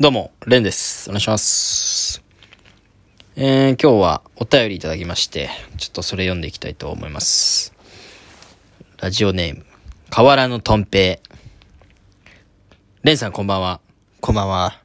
[0.00, 1.10] どうも、レンです。
[1.10, 2.24] お願いします。
[3.36, 7.74] えー、今日はお便りいただきまして、ちょっとそれ読んでいきたいと思います。
[8.98, 9.66] ラジオネーム、
[10.08, 11.28] 河原のとんぺい。
[13.02, 13.80] レンさんこんばんは。
[14.22, 14.80] こんばんは。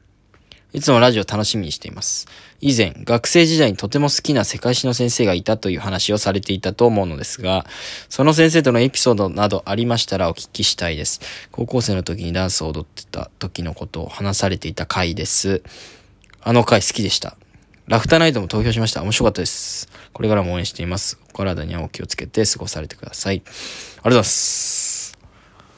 [0.73, 2.27] いつもラジオ楽しみにしています。
[2.59, 7.67] 以前、学生時代にとても好きな世界史の先生がいたという話をされていたと思うのですが、
[8.09, 11.21] その先生とのエピソードなどありましたらお聞きしたいです。
[11.51, 15.61] 高校生の時にダンスを踊ってた時のことを話されていた回です。
[16.41, 17.37] あの回好きでした。
[17.87, 19.03] ラフターナイトも投票しました。
[19.03, 19.87] 面白かったです。
[20.11, 21.19] これからも応援しています。
[21.29, 23.35] お体にはお気をつけて過ごされてください。
[23.35, 25.17] ありがとうございます。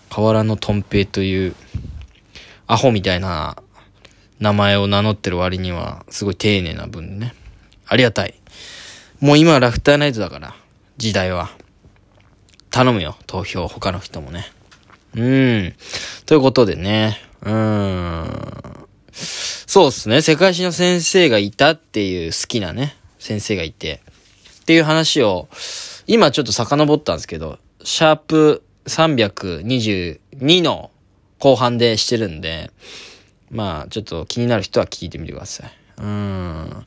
[0.09, 1.55] 河原のとんぺいという、
[2.67, 3.61] アホみたいな
[4.39, 7.33] 名前を名乗ってる割には、すごい丁寧な分でね。
[7.87, 8.33] ありがたい。
[9.19, 10.55] もう今はラフターナイトだから、
[10.97, 11.49] 時代は。
[12.71, 14.45] 頼むよ、投票、他の人もね。
[15.15, 15.75] うん。
[16.25, 17.17] ということでね。
[17.41, 18.87] うーん。
[19.11, 20.21] そうっすね。
[20.21, 24.01] 世界史の先生がいたっていう好きなね、先生がいて。
[24.61, 25.49] っていう話を、
[26.07, 30.91] 今ちょっと遡ったんですけど、シャープ322の
[31.39, 32.71] 後半でしてるんで、
[33.51, 35.71] まあ、ちょっと気になる人は聞いてみてください。
[36.01, 36.85] うん。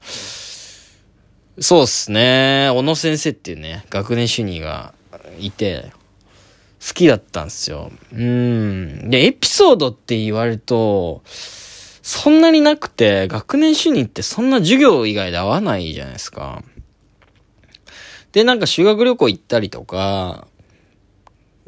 [1.58, 2.70] そうっすね。
[2.72, 4.94] 小野先生っていうね、学年主任が
[5.38, 5.92] いて、
[6.86, 7.92] 好きだったんですよ。
[8.12, 9.10] うん。
[9.10, 16.64] で、エピソードって言われると、そんなになくて、学年主任ってそんな授業以外で会わないじゃないですか。
[18.32, 20.48] で、なんか修学旅行行ったりとか、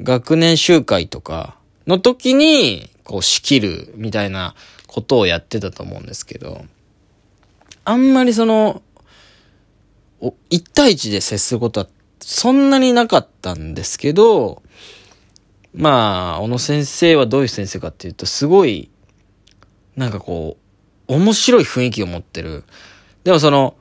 [0.00, 1.56] 学年集会とか
[1.86, 4.54] の時に、こう仕切るみたいな
[4.94, 6.64] ことをやってたと思うんですけど、
[7.84, 8.80] あんまりその、
[10.20, 11.88] お一対一で接することは
[12.20, 14.62] そんなになかったんですけど、
[15.74, 18.88] まあ、小野先生はどういう先生かっていうと、すごい、
[19.96, 20.58] なんかこ
[21.08, 22.62] う、面白い雰囲気を持ってる。
[23.24, 23.74] でもその、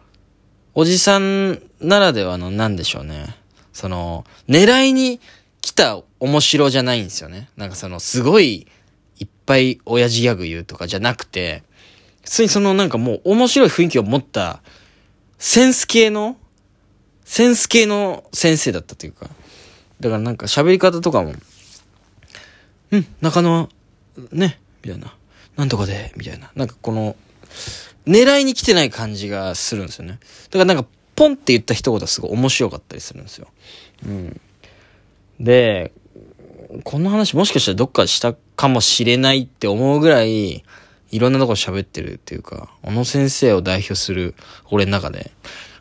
[0.74, 3.36] おじさんならではのなんでしょうね。
[3.72, 5.20] その、狙いに
[5.62, 7.50] 来た面白じゃないんですよね。
[7.56, 8.66] なんかその、すごい、
[9.46, 11.64] ぱい親父ギャグ言うとかじゃなくて、
[12.24, 14.62] 普通にそのなんかもう面白い雰囲気を持った、
[15.38, 16.38] センス系の、
[17.26, 19.30] センス系の先生だったというか。
[20.00, 21.34] だからなんか喋り方とかも、
[22.92, 23.70] うん、中野、
[24.32, 25.16] ね、みたいな。
[25.56, 26.52] なんとかで、みたいな。
[26.56, 27.16] なんかこの、
[28.06, 30.20] 狙いに来てない感じがするんですよね。
[30.50, 33.48] だからなんか、ポンって言った一言はすごい面白かったりするんですよ。
[34.06, 34.42] うん。
[35.40, 35.92] で、
[36.84, 40.64] この話もしかしたらどっかしたかもしれないって思うぐらい、
[41.12, 44.36] いろんなとこ喋ってるっていうか、小野先生を代表する
[44.72, 45.32] 俺の中で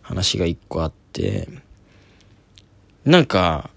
[0.02, 1.48] 話が一個あって、
[3.04, 3.70] なんか、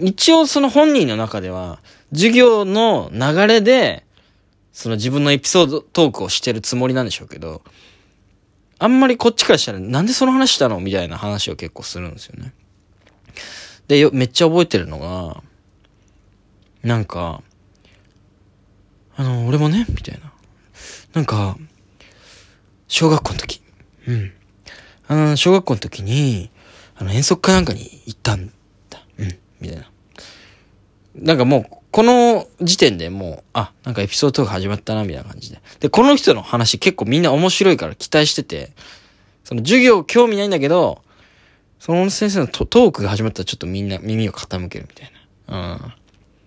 [0.00, 1.78] 一応その本人の中では、
[2.12, 4.04] 授業の流れで、
[4.72, 7.62] その自分のエピソードトークをしてるつもりなんでしょうけど、
[8.78, 10.80] あんまりこっちからしたら、なんでその話したの？
[10.80, 12.52] みたいな話を結構するんですよね。
[13.86, 15.42] で、よ、めっちゃ覚えてるのが、
[16.82, 17.42] なんか、
[19.16, 20.32] あの、俺もね、みたいな。
[21.12, 21.56] なんか、
[22.88, 23.62] 小学校の時、
[24.08, 24.32] うん。
[25.06, 26.50] あの、小学校の時に、
[26.96, 28.48] あの、遠足かなんかに行ったん
[28.90, 29.02] だ。
[29.18, 29.90] うん、みたいな。
[31.14, 35.60] なんかもう、この時点でもう、あ、なんかエピソードトーク始まったな、みたいな感じで。
[35.78, 38.72] で、この人の話結構みんな面白いから期待してて、
[39.44, 41.02] その授業興味ないんだけど、
[41.78, 45.12] その先生のトトークが始まったらちょっとみんな耳を傾けるみたい
[45.46, 45.72] な。
[45.72, 45.92] うん。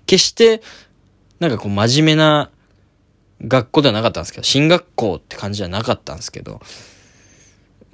[0.05, 0.61] 決して、
[1.39, 2.49] なんかこう真面目な
[3.41, 6.59] 学校ではなかったんですけど、進学校って感じじゃなかったんですけど、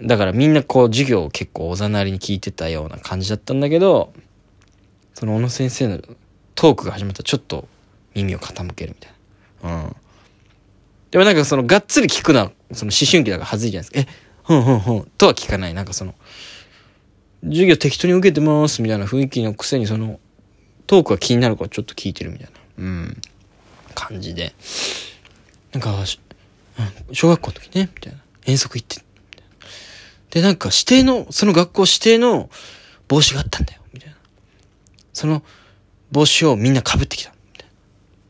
[0.02, 4.14] だからみんなこう授業を結構おざなりに聞いてたような感じだったんだけど、
[5.14, 6.02] その小野先生の
[6.56, 7.68] トークが始まったらちょっと
[8.16, 9.86] 耳を傾けるみたいな。
[9.86, 9.96] うん。
[11.12, 14.12] でもなんかそのがっつり聞くのは、その思春期だから恥ずいじゃないですか。
[14.12, 14.16] え、
[14.46, 15.74] ふんふんふん、とは聞かない。
[15.74, 16.16] なんかその、
[17.44, 20.20] 授業適当に受けてますみたいな雰囲気のくせにその、
[20.88, 22.52] トークが気になるからちょっと聞いてるみたいな。
[22.78, 23.22] うん。
[23.94, 24.54] 感じで。
[25.74, 26.06] なんか、
[27.12, 28.20] 小学校の時ね、みたいな。
[28.46, 29.04] 遠足行って、
[30.30, 32.50] で、なんか指定の、その学校指定の
[33.08, 34.16] 帽子があったんだよ、みたいな。
[35.14, 35.44] その
[36.12, 37.70] 帽子をみんな被ってきた、みたい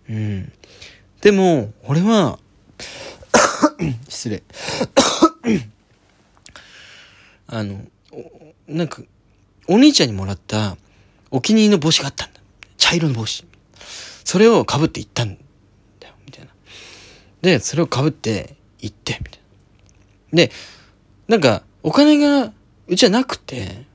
[0.09, 0.15] な。
[0.15, 0.51] うん。
[1.21, 2.39] でも、俺は、
[4.07, 4.44] 失礼。
[7.47, 7.85] あの、
[8.67, 9.01] なんか、
[9.67, 10.77] お兄ちゃんにもらった
[11.31, 12.39] お気に入りの帽子があったんだ。
[12.77, 13.45] 茶色の帽子。
[14.23, 15.41] それを被って行ったんだ、
[17.43, 19.41] で、それを被って行って、みたい
[20.31, 20.37] な。
[20.37, 20.51] で、
[21.27, 22.53] なんか、お金が、
[22.87, 23.85] うちはなくて、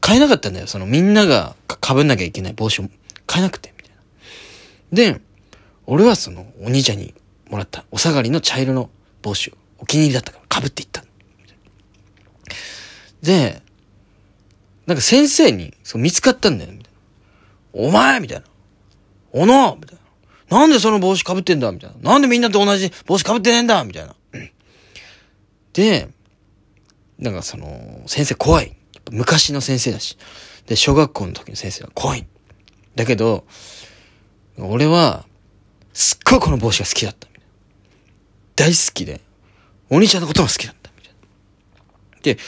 [0.00, 0.66] 買えなかったんだよ。
[0.66, 2.90] そのみんながか被んなきゃいけない帽子を
[3.26, 5.14] 買えなくて、みたいな。
[5.14, 5.20] で、
[5.86, 7.14] 俺はそのお兄ちゃんに
[7.48, 8.90] もらったお下がりの茶色の
[9.22, 11.04] 帽子をお気に入りだったから被っていった。
[13.22, 13.62] で、
[14.86, 16.92] なんか先生にそう見つかったんだよ、みたい
[17.84, 17.88] な。
[17.88, 18.44] お前みたいな。
[19.32, 20.00] おのみたいな。
[20.50, 22.10] なんでその帽子被ってんだみたいな。
[22.12, 24.14] なんでみんなと同じ帽子被ってねえんだみたいな。
[25.72, 26.08] で、
[27.18, 28.76] なんかその、先生怖い。
[29.10, 30.18] 昔の先生だし。
[30.66, 32.26] で、小学校の時の先生は怖い。
[32.96, 33.46] だけど、
[34.58, 35.24] 俺は、
[35.92, 37.28] すっごいこの帽子が好きだった。
[38.56, 39.20] 大好きで、
[39.88, 40.90] お兄ちゃんのことも好きだった。
[40.96, 41.18] みたいな。
[42.22, 42.38] で、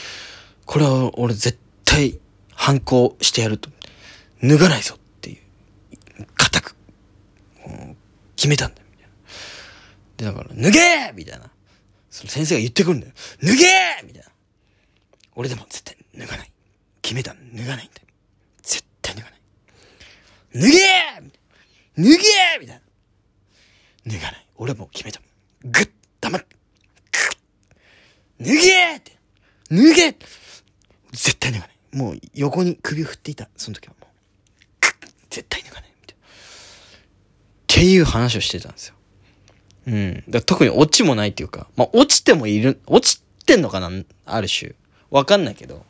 [0.65, 2.19] これは俺絶対
[2.53, 3.69] 反抗してやると。
[4.41, 5.37] 脱がないぞってい
[6.19, 6.75] う、固く、
[8.43, 8.87] 決めたんだよ。
[8.91, 10.33] みたいな。
[10.33, 11.49] で、だから、脱げみたいな。
[12.09, 13.13] その先生が言ってくるんだよ。
[13.41, 13.55] 脱げ
[14.05, 14.27] みたいな。
[15.35, 16.51] 俺でも絶対脱がない。
[17.01, 17.33] 決めた。
[17.33, 18.07] 脱がないんだよ。
[18.61, 19.39] 絶対脱がない。
[20.55, 20.77] 脱げ
[21.95, 22.17] 脱げ
[22.59, 22.81] みたいな。
[24.07, 24.47] 脱がない。
[24.57, 25.21] 俺も決めた。
[25.63, 25.89] ぐっ、
[26.19, 26.45] 黙っ、
[28.41, 29.17] 脱げって
[29.69, 30.17] 脱げ
[31.13, 31.77] 絶対脱がない。
[31.93, 33.47] もう横に首を振っていた。
[33.55, 34.09] その時はもう。
[35.29, 35.92] 絶対脱がない。
[37.83, 38.95] っていう話をしてたんですよ。
[39.87, 40.23] うん。
[40.29, 43.91] だ特にオチもないっていうか、まあ、落ちてもいる、落ちてんのかな
[44.25, 44.71] ある種。
[45.11, 45.83] わかんないけど。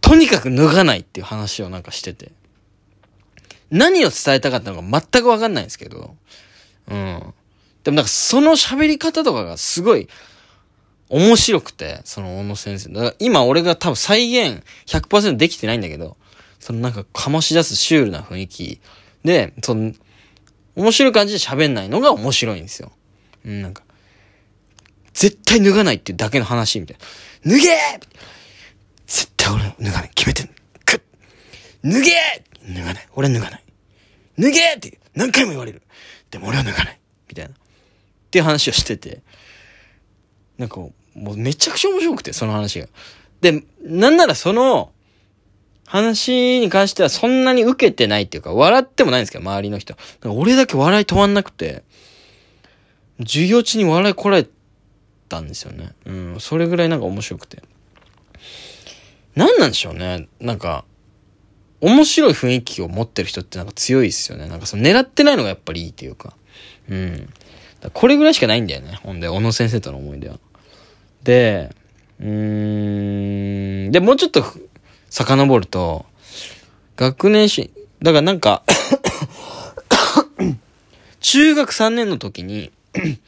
[0.00, 2.32] とにかく脱がないっていう話をなんかしてて。
[3.70, 6.16] 何を伝えたかったのか全くわかんないんですけど。
[6.90, 7.34] うん。
[7.84, 10.08] でもなんかその喋り方とかがすごい
[11.08, 12.88] 面白くて、その小野先生。
[12.88, 16.16] だから今俺が多分再現100%できてないんだけど、
[16.58, 18.80] そのなんか醸し出すシュールな雰囲気
[19.24, 19.92] で、その、
[20.78, 22.92] 面白い感じで喋んないのが面白いんですよ。
[23.44, 23.82] うん、なんか、
[25.12, 26.96] 絶対脱がないっていうだけの話みたい
[27.44, 27.56] な。
[27.56, 27.68] 脱げ
[29.08, 30.10] 絶対俺脱がない。
[30.14, 30.46] 決めてん。
[30.84, 31.00] くっ
[31.82, 32.12] 脱げ
[32.62, 33.08] 脱がない。
[33.16, 33.64] 俺脱がない。
[34.38, 35.82] 脱げって何回も言われる。
[36.30, 37.00] でも俺は脱がない。
[37.28, 37.50] みたいな。
[37.50, 37.56] っ
[38.30, 39.22] ていう話をしてて。
[40.58, 40.92] なんか、も
[41.32, 42.86] うめちゃくちゃ面白くて、その話が。
[43.40, 44.92] で、なんならその、
[45.88, 49.96] 話に関してはそんなに受けてないっていうか、笑ってもないんですけど、周りの人。
[50.24, 51.82] 俺だけ笑い止まんなくて、
[53.20, 54.46] 授業中に笑いこらえ
[55.30, 55.92] たんですよね。
[56.04, 57.62] うん、それぐらいなんか面白くて。
[59.34, 60.28] 何なんでしょうね。
[60.40, 60.84] なんか、
[61.80, 64.46] 面白い雰囲気を持ってる人ってなんか強いですよね。
[64.46, 66.34] なんかその狙ってないのがやっぱりいいっていうか。
[66.90, 67.32] うん。
[67.94, 68.98] これぐらいしかないんだよね。
[69.02, 70.38] ほんで、小野先生との思い出は。
[71.22, 71.70] で、
[72.20, 74.44] うーん、で、もうちょっと
[75.10, 76.06] 遡ると、
[76.96, 77.70] 学年誌、
[78.02, 78.62] だからなんか
[81.20, 82.70] 中学3年の時に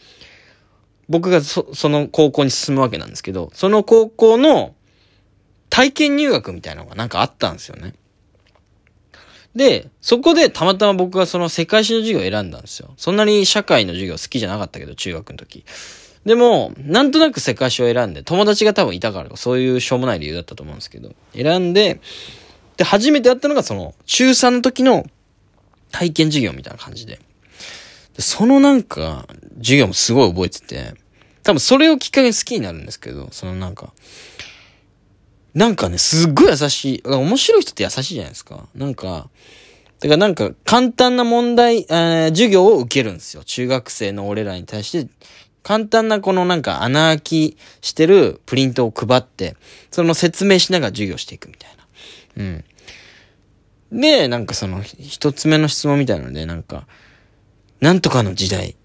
[1.08, 4.74] 僕がそ、その高校に進むわけなんですけど、その高校の
[5.68, 7.94] 体験入学みたいなのがなんかあったんですよね。
[9.54, 12.94] で、そこでたまたま僕がその世界史の授業を選んだんですよ。
[12.96, 15.64] そんなに社会の授業好きじゃなかったけど、中学の時。
[16.24, 22.00] でも、なんとなく世界史を選んで、友達が多分いたからとかそういうしょうもない理由だったと思うんですけど、選んで、
[22.76, 25.06] で、初めてやったのがその、中3の時の
[25.90, 27.20] 体験授業みたいな感じで。
[28.16, 29.26] でそのなんか、
[29.58, 30.94] 授業もすごい覚えてて、
[31.42, 33.92] 多分それをきっかけに好きになるんですけど、そのなんか、
[35.54, 37.02] なんかね、すっごい優しい。
[37.04, 38.68] 面白い人って優しいじゃないですか。
[38.74, 39.28] なんか、
[40.00, 43.44] だからなんか簡単な問題、えー、授業を受けるんですよ。
[43.44, 45.10] 中学生の俺らに対して、
[45.62, 49.56] 簡単なこのなんか穴開きしてるプリントを配って、
[49.90, 51.70] その説明しながら授業していくみたい
[52.36, 52.44] な。
[52.44, 52.64] うん。
[54.00, 56.86] で、なんかその一つ目の質問みたいなので、なんか、
[57.80, 58.76] なんとかの時代、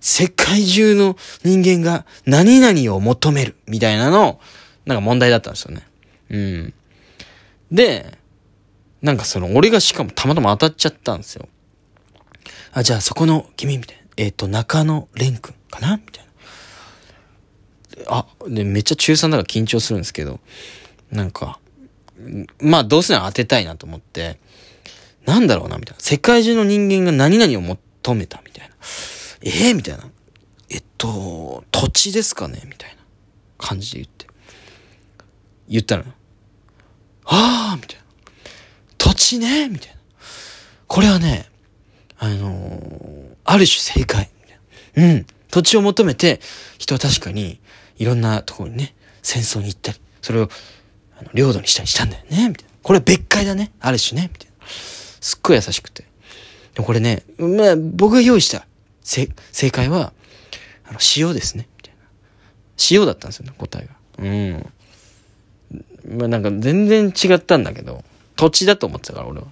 [0.00, 4.40] 世界中の人間が何々を求めるみたいなの、
[4.86, 5.86] なんか問題だったんですよね。
[6.30, 6.74] うん。
[7.70, 8.18] で、
[9.02, 11.48] なんかその、俺がしかもたまたま当たっちゃったんですよ。
[12.72, 14.02] あ、じゃあそこの君みたいな。
[14.16, 15.96] えっ、ー、と、中野蓮くんかな？
[15.96, 16.30] みたいな。
[18.08, 20.40] あ、で、めっちゃ中3だから緊張するんですけど、
[21.10, 21.58] なんか、
[22.60, 24.38] まあどうせなら当てたいなと思って、
[25.26, 26.00] なんだろうな、みたいな。
[26.00, 28.74] 世界中の人間が何々を求めたみたいな。
[29.42, 30.08] ええー、みたいな。
[30.70, 32.62] えっと、土地ですかね？
[32.66, 32.96] みたいな
[33.58, 34.26] 感じで言って。
[35.68, 36.04] 言ったの。
[37.24, 38.04] ああみたいな。
[38.98, 39.68] 土地ね？
[39.68, 39.96] みたいな。
[40.86, 41.48] これはね、
[42.18, 44.30] あのー、ある種正解。
[44.42, 45.26] みたいなうん。
[45.50, 46.40] 土地を求めて、
[46.78, 47.60] 人は確かに、
[47.98, 50.48] いろんなところにね、戦争に行ったり、それを、
[51.18, 52.70] あの、領土にしたりしたんだよねみたいな。
[52.82, 53.72] これ別解だね。
[53.80, 54.66] ある種ねみたいな。
[54.66, 56.04] すっごい優しくて。
[56.74, 58.66] でもこれね、まあ、僕が用意した
[59.02, 59.28] 正
[59.70, 60.12] 解は、
[60.88, 61.68] あの、塩ですね。
[61.78, 62.00] みたいな。
[62.90, 63.94] 塩だったんですよね、答えが。
[64.18, 64.72] うん。
[66.18, 68.04] まあなんか全然違ったんだけど、
[68.36, 69.46] 土地だと思ってたから俺は。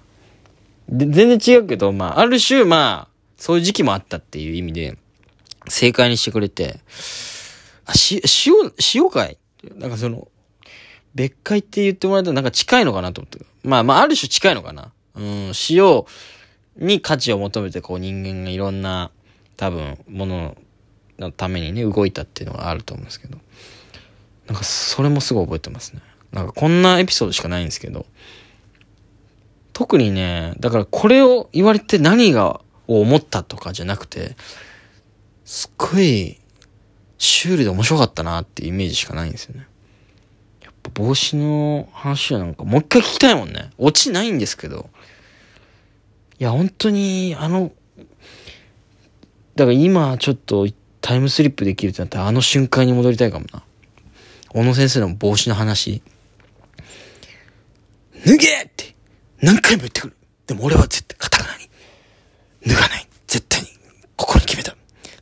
[0.89, 4.97] で、全然違うけど、まあ、ある種、まあ、そういう時期もあったっていう意味で、
[5.69, 6.81] 正解にしてくれて、
[7.85, 9.39] あ、し、塩、塩かい？
[9.77, 10.29] なんかその、
[11.15, 13.45] 別海って言ってもらえたらなんか近いのかなと思って。
[13.65, 14.93] まあまあ、ある種近いのかな。
[15.15, 16.05] うん、塩
[16.77, 19.11] に価値を求めてこう人間がいろんな
[19.57, 20.57] 多分もの
[21.19, 23.39] のためにね、動いたっていうのがあると思うんですけど。
[24.47, 26.03] なんかそれもすごい覚えてますね。
[26.33, 28.07] なんかこんなエピソードしかないんですけど。
[29.73, 34.35] 特にね、だからこれを言われて何が、を思ったとかじゃなくて、
[35.49, 36.39] すっごい、
[37.17, 39.67] シュールで面白かったなっていうイメージしかないんですよね。
[40.63, 43.71] やっぱ帽子の話はなんかもう一回聞きたいもんね。
[43.79, 44.91] オチないんですけど。
[46.39, 47.73] いや、本当に、あの、
[49.57, 50.69] だから今ちょっと
[51.01, 53.63] タイムスリップできるってなったらあの瞬間に戻りたいかもな。
[54.51, 56.03] 小野先生の帽子の話。
[58.27, 58.95] 脱げって
[59.41, 60.17] 何回も言ってくる。
[60.47, 61.71] でも俺は絶対カタカナに
[62.67, 63.08] 脱がない。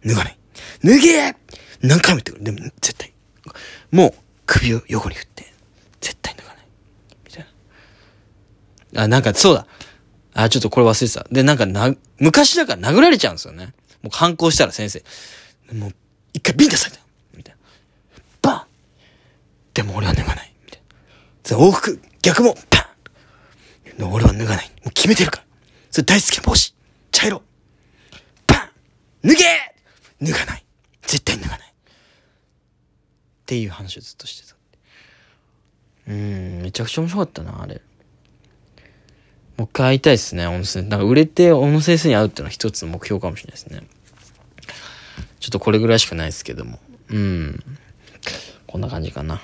[0.07, 0.39] 脱がない。
[0.85, 1.37] 脱げ
[1.83, 2.45] 何回も言ってくる。
[2.45, 3.13] でも絶対。
[3.91, 4.15] もう
[4.47, 5.53] 首を横に振って、
[6.01, 6.67] 絶対脱がない。
[7.25, 7.47] みたい
[8.93, 9.03] な。
[9.03, 9.67] あ、なんかそうだ。
[10.35, 11.27] あ、ちょっとこれ忘れてた。
[11.31, 13.75] で、なんかな、昔だから殴られちゃうんですよね。
[14.03, 15.03] もう反抗したら先生。
[15.73, 15.93] もう、
[16.33, 17.01] 一回ビンタされた。
[17.35, 17.61] みたいな。
[18.43, 18.63] バン
[19.75, 20.55] でも俺は脱がない。
[20.65, 20.83] みたい
[21.59, 21.67] な。
[21.67, 22.91] 往復、逆も、パ
[23.99, 24.71] ン俺は脱がない。
[24.85, 25.45] もう決めてるから。
[25.91, 26.75] それ大好きな帽子。
[27.11, 27.43] 茶色。
[28.47, 28.71] パ
[29.25, 29.76] ン脱げ
[30.21, 30.65] 脱がない。
[31.03, 31.69] 絶対脱がない。
[31.69, 31.73] っ
[33.47, 34.57] ていう話をずっとしてた。
[36.09, 37.81] うん、めちゃくちゃ面白かったな、あれ。
[39.57, 40.89] もう一回会いたいですね、小野先生。
[40.89, 43.83] なんか売れて小野先生に会うっていうのは一つの目標かもしれないですね。
[45.41, 46.79] ちょっとこれぐらいしかないですけども。
[47.09, 47.65] うん。
[48.67, 49.41] こんな感じかな。